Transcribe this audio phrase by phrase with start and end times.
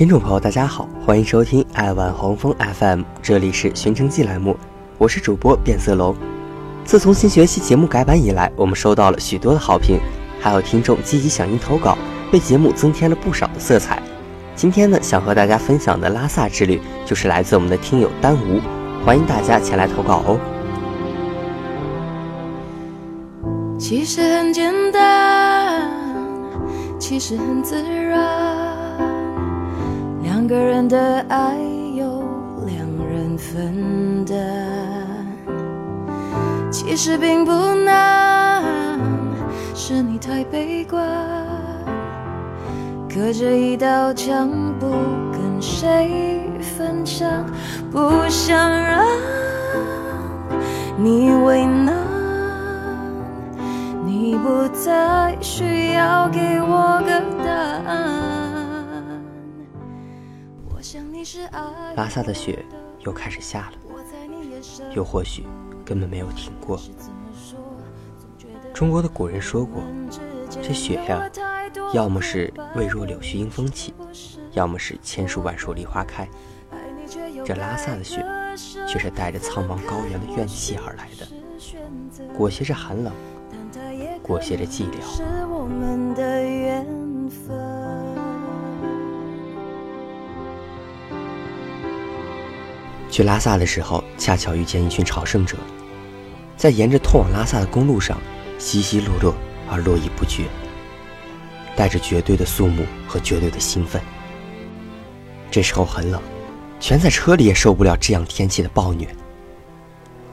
[0.00, 4.56] 听众朋友，大家好，欢迎收听爱玩黄蜂 FM，这里是寻城记栏目，
[4.96, 6.16] 我是主播变色龙。
[6.86, 9.98] 自从新学期节目改版以来，我们收到了许多的好评，
[10.40, 11.98] 还有听众积极响应投稿，
[12.32, 14.02] 为节目增添了不少的色彩。
[14.56, 18.58] 今天呢，想和大家分享的拉萨之旅，就是来自我们的听友丹吴，
[19.04, 20.40] 欢迎大家前来投稿哦。
[23.78, 25.90] 其实很简单，
[26.98, 28.59] 其实很自然。
[30.50, 31.56] 两个人的爱
[31.94, 32.24] 有
[32.66, 34.36] 两人分担，
[36.72, 38.60] 其实并不难，
[39.76, 41.06] 是你太悲观，
[43.08, 44.50] 隔着一道墙
[44.80, 44.88] 不
[45.30, 47.46] 跟谁分享，
[47.92, 49.06] 不想让
[50.98, 51.79] 你为难，
[61.96, 62.64] 拉萨的雪
[63.00, 63.78] 又开始下了，
[64.94, 65.44] 又或许
[65.84, 66.80] 根本没有停过。
[68.72, 69.82] 中国的古人说过，
[70.48, 71.30] 这雪呀，
[71.92, 73.92] 要么是未若柳絮因风起，
[74.52, 76.28] 要么是千树万树梨花开。
[77.44, 78.24] 这拉萨的雪，
[78.86, 81.26] 却是带着苍茫高原的怨气而来的，
[82.36, 83.12] 裹挟着寒冷，
[84.22, 85.00] 裹挟着寂寥。
[93.10, 95.56] 去拉萨的时候，恰巧遇见一群朝圣者，
[96.56, 98.16] 在沿着通往拉萨的公路上
[98.58, 99.34] 稀稀落落
[99.68, 100.44] 而络绎不绝，
[101.74, 104.00] 带着绝对的肃穆和绝对的兴奋。
[105.50, 106.22] 这时候很冷，
[106.78, 109.08] 全在车里也受不了这样天气的暴虐。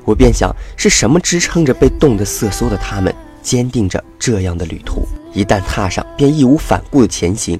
[0.06, 7.59] 我便想，是什么支撑着被冻得瑟缩的他们，坚定着这样的旅途，一旦踏上便义无反顾的前行。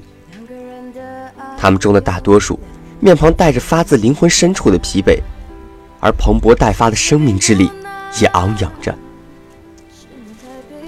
[1.58, 2.58] 他们中的大多数。
[3.00, 5.20] 面庞带着发自灵魂深处的疲惫，
[6.00, 7.70] 而蓬勃待发的生命之力
[8.20, 8.94] 也昂扬着。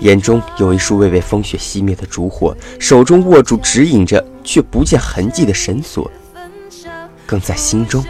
[0.00, 6.10] 眼中有一束未被风雪熄灭的烛火，手中握住指引着却不见痕迹的绳索，
[7.26, 8.02] 更在心中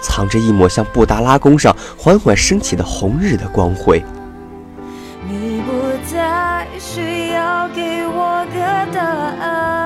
[0.00, 4.02] 藏着一抹像布达拉宫上缓缓升起的红日的光辉。
[5.28, 5.72] 你不
[6.08, 8.60] 再需要给我个
[8.94, 9.85] 答案。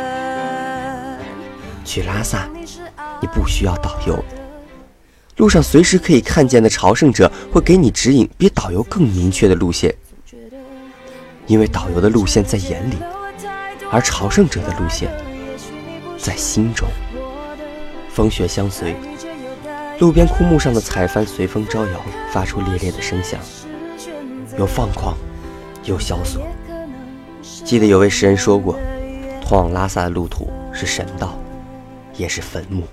[1.91, 2.47] 去拉萨，
[3.19, 4.17] 你不需要导游。
[5.35, 9.93] 路上随时可以看见的朝圣者会给你指引比导游更明确的路线，
[11.47, 12.95] 因为导游的路线在眼里，
[13.91, 15.11] 而朝圣者的路线
[16.17, 16.87] 在心中。
[18.09, 18.95] 风雪相随，
[19.99, 21.99] 路边枯木上的彩帆随风招摇，
[22.31, 23.37] 发出猎猎的声响，
[24.57, 25.13] 有放旷，
[25.83, 26.41] 有萧索。
[27.65, 28.79] 记得有位诗人说过，
[29.45, 31.37] 通往拉萨的路途是神道。
[32.21, 32.83] 也是坟墓。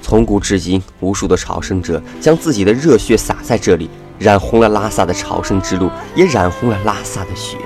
[0.00, 7.58] 从古至今，无数的朝圣者将自己的热血洒在这里，染红了拉萨的朝圣之路，也染红了拉萨的雪。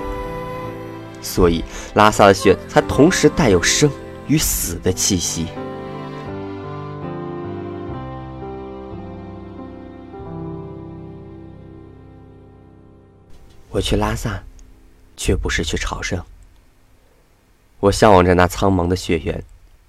[1.21, 3.89] 所以，拉萨的雪才同时带有生
[4.27, 5.47] 与死的气息。
[13.69, 14.43] 我去拉萨，
[15.15, 16.21] 却不是去朝圣。
[17.79, 19.41] 我向往着那苍茫的雪原。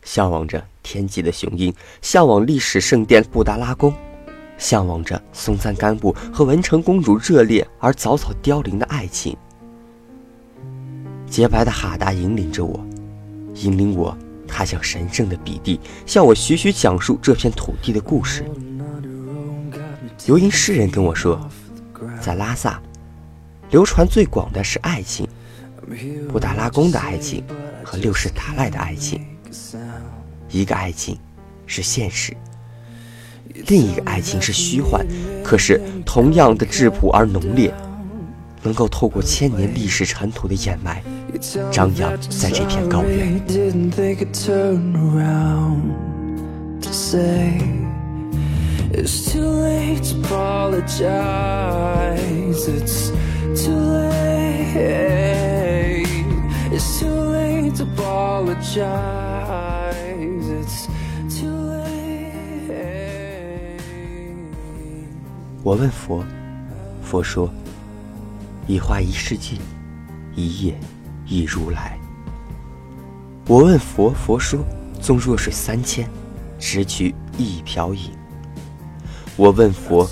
[0.04, 3.92] 向往着天际的雄鹰，向往历史圣殿布达拉宫，
[4.56, 9.36] 向往着松赞干布和文成公主热烈而早早凋零的爱情。
[11.26, 12.78] 洁白的哈达引领着我，
[13.54, 18.44] 引领我踏向神圣的彼地，向我徐徐讲述这片土地的故事。
[20.26, 21.40] 游吟诗人跟我说，
[22.20, 22.80] 在拉萨，
[23.70, 25.26] 流传最广的是爱情，
[26.28, 27.42] 布达拉宫的爱情
[27.82, 29.20] 和六世达赖的爱情。
[30.50, 31.18] 一个爱情
[31.66, 32.36] 是现实，
[33.66, 35.04] 另一个爱情是虚幻，
[35.42, 37.72] 可是同样的质朴而浓烈，
[38.62, 41.02] 能够透过千年历史尘土的掩埋，
[41.70, 43.40] 张扬在这片高原。
[65.64, 66.22] 我问佛，
[67.02, 67.50] 佛说
[68.68, 69.56] ：“一花一世界，
[70.36, 70.78] 一叶
[71.24, 71.98] 一如来。”
[73.48, 74.62] 我问佛，佛说
[75.00, 76.06] ：“纵弱水三千，
[76.58, 78.10] 只取一瓢饮。”
[79.36, 80.06] 我问佛，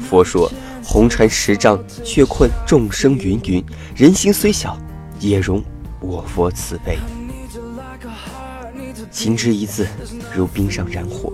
[0.00, 0.50] 佛说
[0.82, 3.62] ：“红尘十丈，却困众生芸芸。
[3.94, 4.78] 人心虽小，
[5.20, 5.62] 也容
[6.00, 6.98] 我佛慈悲。
[9.10, 9.86] 情之一字，
[10.34, 11.30] 如冰上燃火，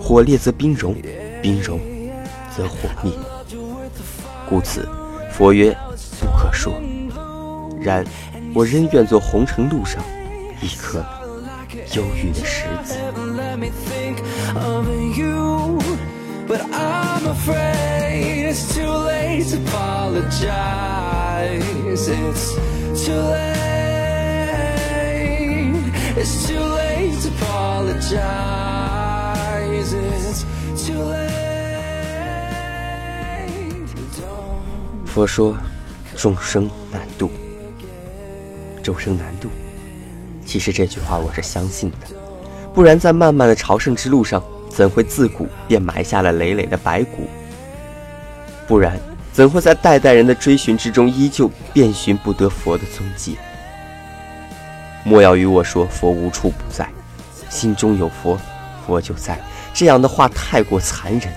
[0.00, 0.96] 火烈则冰融，
[1.40, 1.78] 冰融
[2.56, 3.12] 则火灭。
[4.48, 4.88] 故此，
[5.32, 5.76] 佛曰
[6.20, 6.72] 不可说。
[7.80, 8.04] 然，
[8.54, 10.00] 我仍愿做红尘路上
[10.60, 11.04] 一颗
[11.94, 12.94] 忧郁的石子。
[16.46, 21.64] But I'm afraid it's too late to apologize.
[21.86, 22.06] It's
[30.86, 31.43] too late.
[35.14, 35.56] 佛说，
[36.16, 37.30] 众生难渡，
[38.82, 39.48] 众生难渡。
[40.44, 42.08] 其实这句话我是相信的，
[42.74, 44.42] 不然在漫漫的朝圣之路上。
[44.68, 47.28] 怎会自古便埋下了累累的白骨？
[48.66, 48.98] 不然，
[49.32, 53.38] 怎会在代代人的追寻之中，依旧遍寻不得佛的踪迹？
[55.04, 56.88] 莫要与我说佛无处不在，
[57.48, 58.36] 心中有佛，
[58.84, 59.40] 佛就在。
[59.72, 61.32] 这样的话太过残忍。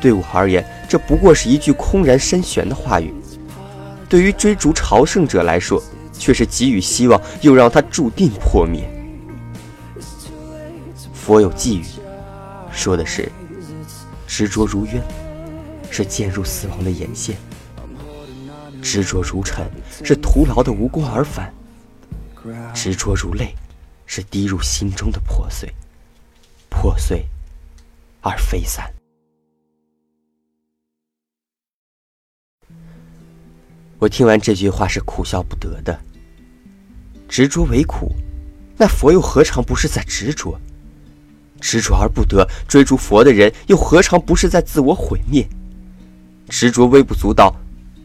[0.00, 3.12] 对我而言，这不过是一句空然深玄的话语；
[4.08, 5.80] 对于追逐朝圣者来说，
[6.12, 8.90] 却是给予希望，又让他注定破灭。
[11.14, 11.84] 佛有寄语。
[12.72, 13.30] 说的是
[14.26, 15.00] 执着如渊，
[15.92, 17.36] 是渐入死亡的眼线；
[18.82, 19.64] 执着如尘，
[20.02, 21.46] 是徒劳的无功而返；
[22.74, 23.54] 执着如泪，
[24.06, 25.72] 是滴入心中的破碎，
[26.68, 27.24] 破碎
[28.22, 28.92] 而飞散。
[34.00, 35.96] 我听完这句话是苦笑不得的。
[37.28, 38.10] 执着为苦，
[38.76, 40.58] 那佛又何尝不是在执着？
[41.60, 45.46] 执着而不得，追逐佛的人又何尝不是在自我毁灭？
[46.48, 47.54] 执着微不足道，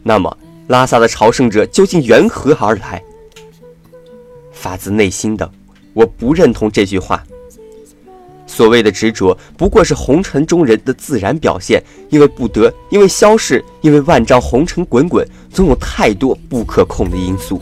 [0.02, 0.38] 那么
[0.68, 3.02] 拉萨的朝圣者究竟缘何而来？
[4.52, 5.50] 发自内心的，
[5.94, 7.24] 我不认同这句话。
[8.46, 17.60] 所谓的执着，不过是红尘中人的自然表现，因为不得，因为消逝，因为万丈红尘滚滚，总有太多不可控的因素。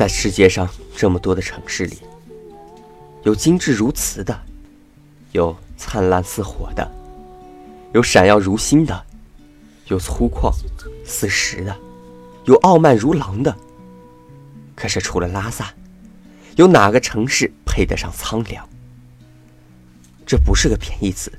[0.00, 0.66] 在世界上
[0.96, 1.98] 这么多的城市里，
[3.22, 4.40] 有精致如瓷的，
[5.32, 6.90] 有灿烂似火的，
[7.92, 9.04] 有闪耀如星的，
[9.88, 10.50] 有粗犷
[11.04, 11.76] 似石的，
[12.46, 13.54] 有傲慢如狼的。
[14.74, 15.70] 可是除了拉萨，
[16.56, 18.66] 有哪个城市配得上苍凉？
[20.24, 21.30] 这不是个贬义词，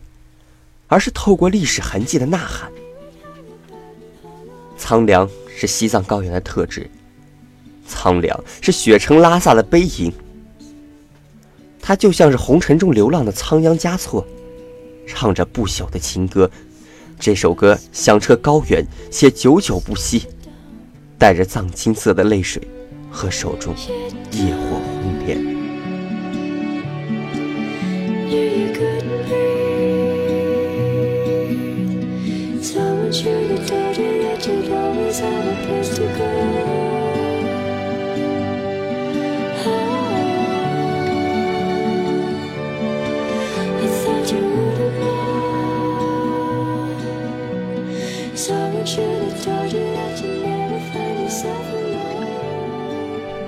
[0.85, 2.71] 而是透过历史痕迹的呐喊。
[4.77, 6.87] 苍凉是西藏高原的特质，
[7.91, 10.13] 苍凉是雪城拉萨的背影。
[11.81, 14.25] 他就像是红尘中流浪的仓央嘉措，
[15.05, 16.49] 唱着不朽的情歌。
[17.19, 20.27] 这首歌响彻高原，且久久不息，
[21.17, 22.65] 带着藏青色的泪水。
[23.13, 23.75] 和手中
[24.31, 24.79] 业火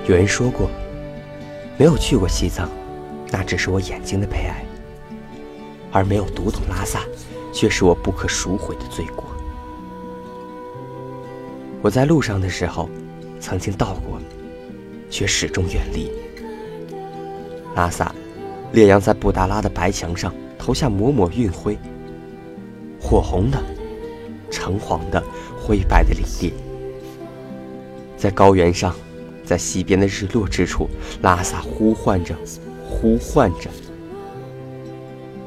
[0.06, 0.68] 有人说过，
[1.78, 2.68] 没有去过西藏，
[3.30, 4.62] 那只是我眼睛的悲哀；
[5.90, 7.00] 而没有读懂拉萨，
[7.54, 9.24] 却是我不可赎回的罪过。
[11.80, 12.86] 我在路上的时候，
[13.40, 14.20] 曾经到过，
[15.08, 16.12] 却始终远离。
[17.74, 18.14] 拉萨，
[18.72, 21.78] 烈阳在布达拉的白墙上投下抹抹晕灰，
[23.00, 23.58] 火红的、
[24.50, 25.22] 橙黄的、
[25.58, 26.52] 灰白的凛冽，
[28.18, 28.94] 在高原上。
[29.44, 30.88] 在西边的日落之处，
[31.22, 32.34] 拉萨呼唤着，
[32.88, 33.70] 呼唤着。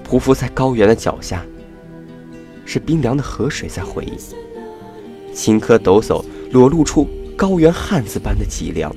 [0.08, 1.46] 匍匐在高原的脚下，
[2.66, 4.14] 是冰凉的河水在回应。
[5.34, 8.96] 青稞抖擞，裸露出高原汉子般的脊梁。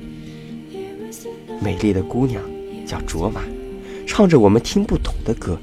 [1.59, 2.41] 美丽的姑娘
[2.85, 3.41] 叫卓玛，
[4.07, 4.39] 唱着。
[4.39, 5.59] 我们听不懂的歌，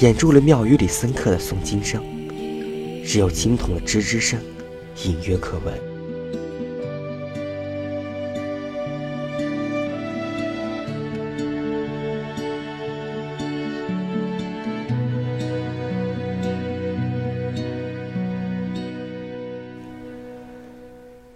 [0.00, 2.02] 掩住了庙宇里僧客的诵经声，
[3.06, 4.38] 只有经筒的吱吱声，
[5.04, 5.93] 隐约可闻。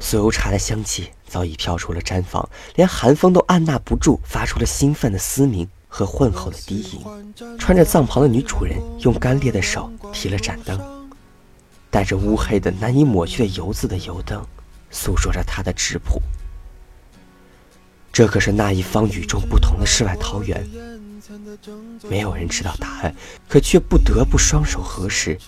[0.08, 7.58] 酥油茶的香气早已飘出了毡房，连寒风都按捺不住，发出了兴奋的嘶鸣和浑厚的低吟。
[7.58, 10.80] 穿着藏袍的女主人用干裂的手提了盏灯，
[11.90, 14.42] 带着乌黑的难以抹去的油渍的油灯，
[14.90, 16.22] 诉说着她的质朴。
[18.10, 20.66] 这可是那一方与众不同的世外桃源，
[22.08, 23.14] 没有人知道答案，
[23.46, 25.38] 可却不得不双手合十，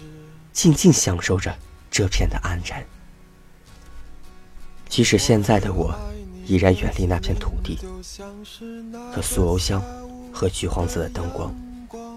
[0.52, 1.50] 静静享受着
[1.90, 2.84] 这片的安然。
[4.90, 5.94] 即使现在的我
[6.44, 7.78] 依然远离那片土地，
[9.14, 9.80] 可酥油香
[10.32, 11.54] 和橘黄色的灯光，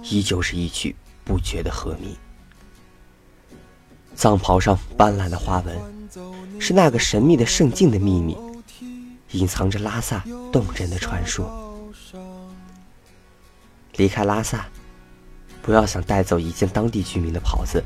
[0.03, 2.17] 依旧是一曲不绝的和鸣。
[4.15, 5.79] 藏袍上斑斓的花纹，
[6.59, 8.35] 是那个神秘的圣境的秘密，
[9.33, 11.47] 隐藏着拉萨动人的传说。
[13.97, 14.65] 离开拉萨，
[15.61, 17.83] 不要想带走一件当地居民的袍子，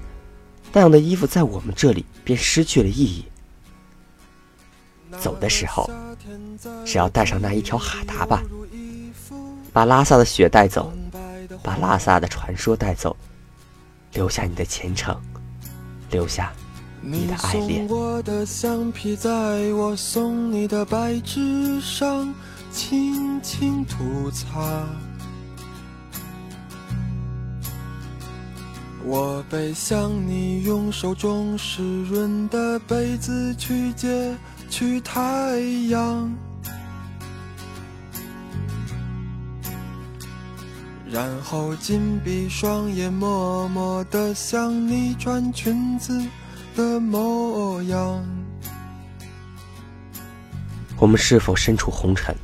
[0.71, 3.25] 那样的衣服在我们这里便失去了意义。
[5.19, 5.89] 走的时候，
[6.85, 8.43] 只要带上那一条哈达吧，
[9.71, 10.91] 把拉萨的雪带走，
[11.63, 13.15] 把拉萨的传说带走，
[14.13, 15.15] 留下你的虔诚，
[16.11, 16.51] 留下
[17.01, 17.87] 你的爱恋。
[17.87, 19.29] 我的橡皮在
[19.73, 22.33] 我送你的白纸上
[22.71, 24.83] 轻轻涂擦，
[29.05, 34.35] 我背向你，用手中湿润的被子去接。
[34.79, 36.31] 去太阳，
[41.09, 46.23] 然后紧闭双眼，默默的想你穿裙子
[46.75, 48.23] 的模样。
[50.99, 52.35] 我们是否身处红尘？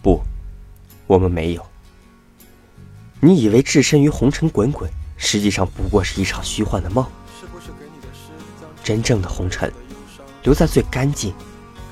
[0.00, 0.22] 不，
[1.08, 1.66] 我们没有。
[3.18, 7.04] 你以为置身于红尘滚滚，实际上不过是一场虚幻的梦。
[8.84, 9.68] 真正的红尘。
[10.42, 11.34] 留在最干净、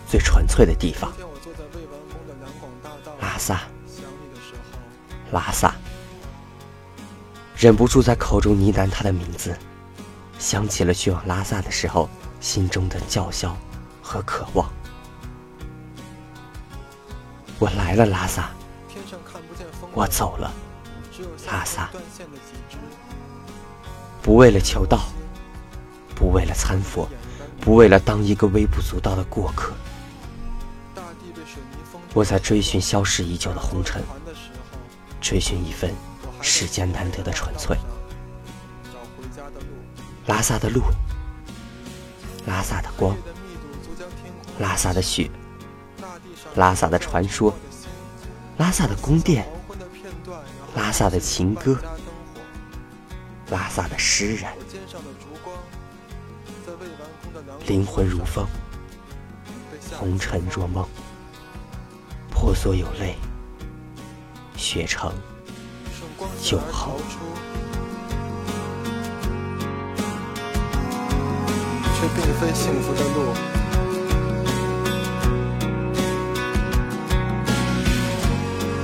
[0.08, 1.12] 最纯粹的地方。
[3.20, 3.62] 拉萨，
[5.30, 5.74] 拉萨，
[7.56, 9.56] 忍不住在口中呢喃他的名字，
[10.38, 12.08] 想起了去往拉萨的时候
[12.40, 13.56] 心中的叫嚣
[14.02, 14.68] 和渴望。
[17.58, 18.50] 我来了，拉萨。
[19.92, 20.52] 我走了，
[21.46, 21.90] 拉萨。
[24.22, 25.00] 不为了求道，
[26.14, 27.08] 不为了参佛。
[27.60, 29.72] 不为了当一个微不足道的过客，
[32.14, 34.02] 我在追寻消逝已久的红尘，
[35.20, 35.94] 追寻一份
[36.40, 37.76] 世间难得的纯粹。
[40.26, 40.82] 拉萨的路，
[42.46, 43.14] 拉萨的光，
[44.58, 45.30] 拉萨的雪，
[46.54, 47.54] 拉萨的传说，
[48.56, 49.46] 拉萨的宫殿，
[50.74, 51.76] 拉萨的情歌，
[53.50, 54.50] 拉萨的诗人。
[57.66, 58.46] 灵魂如风，
[59.98, 60.84] 红尘若梦，
[62.30, 63.16] 婆娑有泪，
[64.56, 65.12] 雪成
[66.42, 66.96] 就好，
[71.94, 73.34] 却并非幸福的路。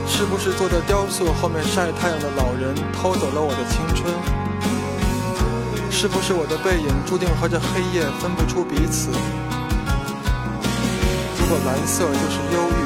[0.09, 4.46] 是不是坐在雕塑后面晒太阳的老人偷走了我的青春？
[5.99, 9.09] 是不是我的背影注定和这黑夜分不出彼此？
[11.38, 12.85] 如果蓝色就是忧郁，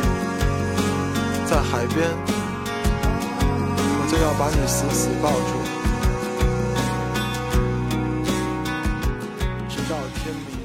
[1.45, 2.09] 在海边，
[3.99, 5.59] 我就要把你死死抱住，
[9.69, 10.57] 直到天明。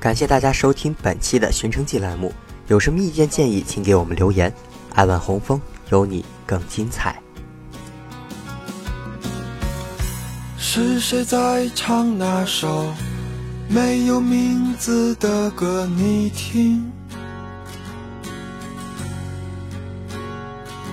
[0.00, 2.32] 感谢大家收听本期的《寻城记》栏目，
[2.68, 4.50] 有什么意见建议，请给我们留言。
[4.94, 5.60] 爱问红枫，
[5.90, 7.20] 有你更精彩。
[10.76, 12.92] 是谁在唱那首
[13.66, 15.88] 没有名字的歌？
[15.96, 16.92] 你听，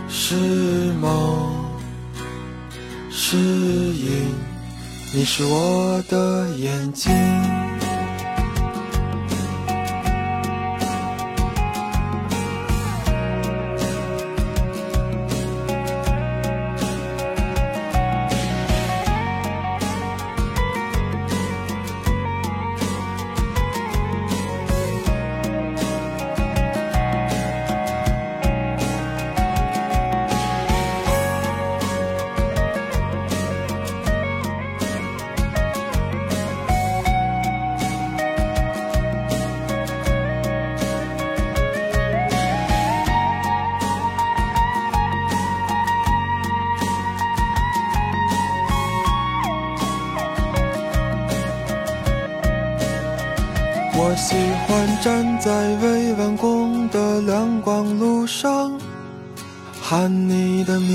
[0.07, 0.35] 是
[1.01, 1.53] 梦
[3.11, 4.33] 是影，
[5.13, 7.11] 你是我的眼睛。
[55.43, 58.79] 在未完工的亮光路上，
[59.81, 60.92] 喊你的名。